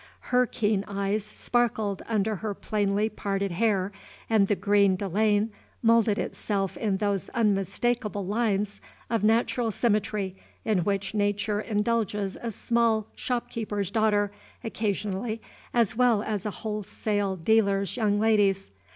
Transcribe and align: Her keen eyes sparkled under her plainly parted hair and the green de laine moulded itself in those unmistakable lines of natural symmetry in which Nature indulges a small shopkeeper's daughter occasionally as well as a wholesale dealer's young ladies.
Her 0.33 0.47
keen 0.47 0.83
eyes 0.87 1.23
sparkled 1.23 2.01
under 2.07 2.37
her 2.37 2.55
plainly 2.55 3.07
parted 3.07 3.51
hair 3.51 3.91
and 4.31 4.47
the 4.47 4.55
green 4.55 4.95
de 4.95 5.07
laine 5.07 5.51
moulded 5.83 6.17
itself 6.17 6.75
in 6.75 6.97
those 6.97 7.29
unmistakable 7.35 8.25
lines 8.25 8.81
of 9.11 9.23
natural 9.23 9.69
symmetry 9.69 10.35
in 10.65 10.79
which 10.79 11.13
Nature 11.13 11.61
indulges 11.61 12.35
a 12.41 12.49
small 12.49 13.09
shopkeeper's 13.13 13.91
daughter 13.91 14.31
occasionally 14.63 15.39
as 15.71 15.95
well 15.95 16.23
as 16.23 16.47
a 16.47 16.61
wholesale 16.65 17.35
dealer's 17.35 17.95
young 17.95 18.19
ladies. 18.19 18.71